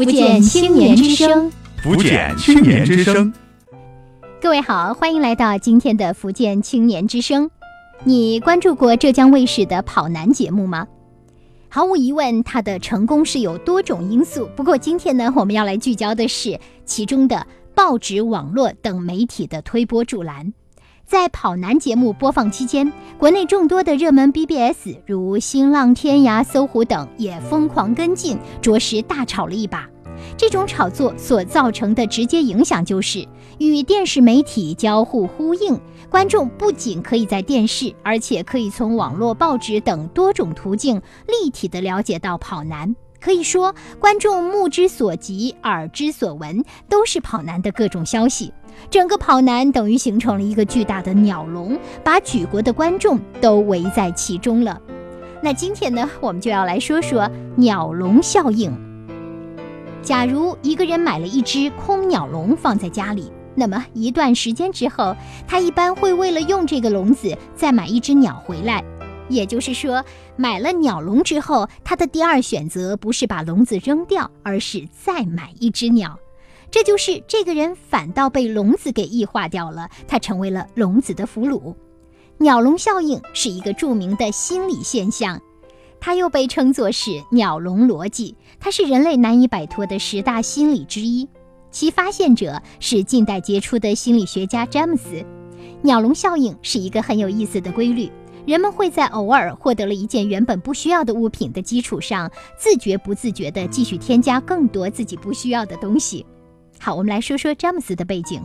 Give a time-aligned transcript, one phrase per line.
[0.00, 3.30] 福建青年之声，福建青年之声。
[4.40, 7.50] 各位好，欢迎来到今天的福建青年之声。
[8.04, 10.86] 你关注过浙江卫视的《跑男》节目吗？
[11.68, 14.48] 毫无疑问，它的成功是有多种因素。
[14.56, 20.54] 不过今天呢，我们要来聚焦的是其中的报纸、网络等媒体的推波助澜。
[21.10, 29.88] 在《跑男》节目播放期间，国内众多的热门 BBS 如新浪、天涯、搜狐等也疯狂跟进，着实大炒了一把。
[30.36, 33.26] 这种炒作所造成的直接影响就是
[33.58, 42.94] 与电视媒体交互呼应，观众不仅可以在电视，而且可以从网络、报纸等多种途径立体的了解到跑男。
[43.20, 48.54] 可以说，观众目之所及、耳之所闻都是跑男的各种消息。
[48.90, 54.80] 整个跑男等于形成了一个巨大的鸟笼，把举国的观众都围在其中了。
[55.42, 58.70] 那今天呢，我们就要来说说鸟笼效应。
[60.02, 65.14] 假如一个人买了一只空鸟笼放在家里，那么一段时间之后，
[65.46, 68.82] 他一般会为了用这个笼子再买一只鸟回来。
[69.28, 70.04] 也就是说，
[70.36, 76.18] 买了鸟笼之后，他的第二选择不是把笼子扔掉，而是再买一只鸟。
[76.70, 81.74] 这就是这个人反倒被笼子给异化掉了，他成为了笼子的俘虏。
[82.38, 85.40] 鸟笼效应是一个著名的心理现象。
[86.02, 91.28] 它又被称作是鸟笼逻辑，它是人类难以摆脱的十大心理之一。
[91.70, 95.22] 其发现者是近代杰出的心理学家詹姆斯。
[95.82, 98.10] 鸟笼效应是一个很有意思的规律，
[98.46, 106.24] 人们会在偶尔获得了一件原本不需要的物品的基础上，自觉不自觉地继续添加更多自己不需要的东西。
[106.82, 108.42] 好，我们来说说詹姆斯的背景。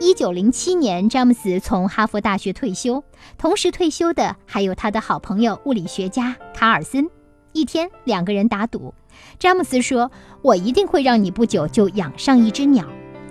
[0.00, 3.04] 一九零七年，詹姆斯从哈佛大学退休，
[3.36, 7.06] 同时退休的还有他的好朋友物理学家卡尔森。
[7.52, 8.94] 一天，两个人打赌，
[9.38, 12.86] 詹姆斯说：“我一定会让你不久就养上一只鸟。”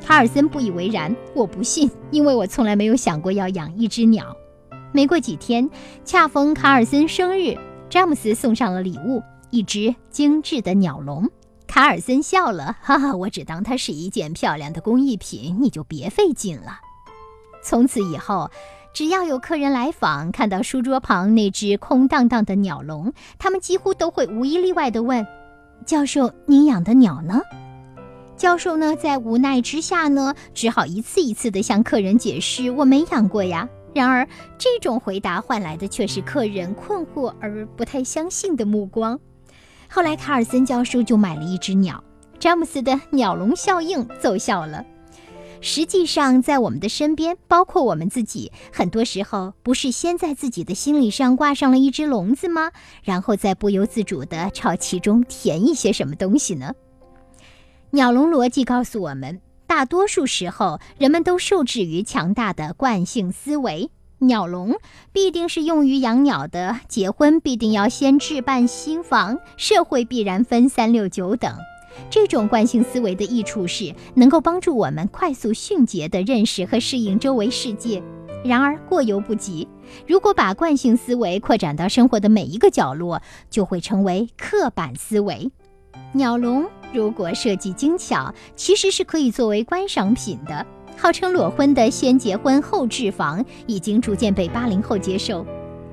[0.06, 4.38] 卡尔森不以为然：“我不信，因为我从来没有想过要养一只鸟。”
[4.94, 5.68] 没过几天，
[6.06, 7.58] 恰逢卡尔森生日，
[7.90, 11.28] 詹姆斯送上了礼物——一只精致的鸟笼。
[11.70, 16.80] 卡尔森笑了，哈哈，我只当它是一件漂亮的工艺品，你就别费劲了。
[17.64, 18.50] 从此以后，
[18.92, 25.26] 只要有客人来访，看到书桌旁那只空荡荡的鸟笼，他们几乎都会无一例外地问
[25.86, 27.40] ：“教授，您养的鸟呢？”
[28.36, 39.20] 教授呢，在无奈之下呢，只好一次一次地向客人解释：“我没养过呀。”然而，这种回答换来的却是客人困惑而不太相信的目光。
[39.92, 42.02] 后来，卡尔森教授就买了一只鸟，
[42.40, 44.86] 詹姆斯的鸟笼效应奏效了。
[45.62, 52.72] 实际上，在我们的身边，包括我们自己，很多时候不是先在自己的心理上挂上了一只笼子吗？
[53.04, 56.72] 然后再不由自主地朝其中填一些什么东西呢？
[57.90, 63.90] 鸟笼逻辑告诉我们，大多数时候，人们都受制于强大的惯性思维。
[64.20, 64.76] 鸟笼
[65.14, 71.56] 必定是用于养鸟的，结婚必定要先置办新房，社会必然分三六九等。
[72.10, 78.04] 这种惯性思维的益处是能够帮助我们快速迅捷地认识和适应周围世界。
[78.44, 79.68] 然而过犹不及，
[80.06, 85.50] 如果把惯性思维扩展到生活的每一个角落，就会成为刻板思维。
[86.14, 90.66] 鸟笼如果设计精巧，其实是可以作为观赏品的。
[91.02, 95.46] 号称裸婚的先结婚后置房已经逐渐被八零后接受，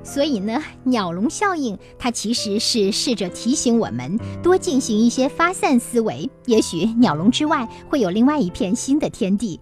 [0.03, 9.61] 所以呢，鸟笼效应它其实是试着提醒我们多进行一些发散思维，也许鸟笼之外会有另外一片新的天地。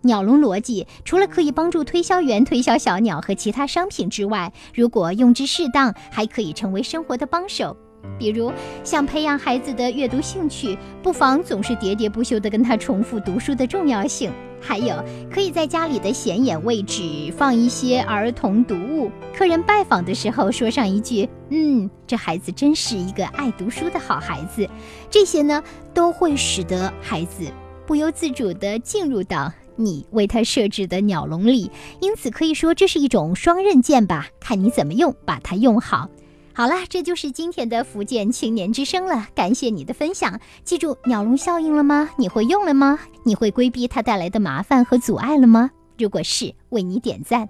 [0.00, 7.76] 鸟笼逻辑除了可以帮助推销员推销小鸟和其他商品之外，如果用之适当，还可以成为生活的帮手。
[8.18, 8.50] 比如，
[8.82, 14.32] 想培养孩子的阅读兴趣，不妨总是喋喋不休地跟他重复读书的重要性。
[14.62, 14.94] 还有，
[15.28, 17.02] 可以在家里的显眼位置
[17.36, 24.66] 放一些儿童读物，客人拜访的时候说上一句：“嗯，这孩子真是一个爱读书的好孩子。”
[25.10, 25.62] 这些呢，
[25.92, 27.50] 都会使得孩子
[27.86, 31.70] 不由自主地进入到你为他设置的鸟笼里。
[32.00, 36.08] 因此，可以说这是一种双刃剑吧，看你怎么用，把它用好。
[36.54, 39.26] 好了，这就是今天的福建青年之声了。
[39.34, 42.10] 感谢你的分享，记住鸟笼效应了吗？
[42.18, 42.98] 你会用了吗？
[43.24, 45.70] 你会规避它带来的麻烦和阻碍了吗？
[45.96, 47.48] 如果是，为你点赞。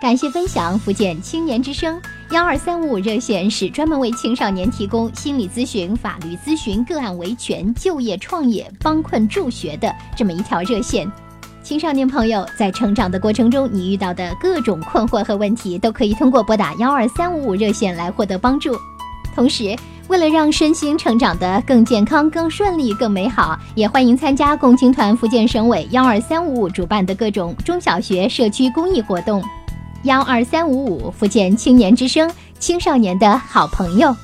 [0.00, 11.10] 感谢分享，福建青年之声幺二三五五热线是专门为青少年提供心理咨询、法律咨询、个案维权、就业创业、帮困助学的这么一条热线。
[11.64, 18.76] 青少年朋友在成长的过程中，你遇到的各种困惑和问题，都可以通过拨打幺二三五五热线来获得帮助。
[19.34, 19.74] 同时，
[20.06, 29.42] 为了让身心成长得更健康、更顺利、更美好，也欢迎参加共青团福建省委幺二三五五主办的各种中小学社区公益活动。
[30.02, 34.14] 幺二三五五福建青年之声，青少年的好朋友。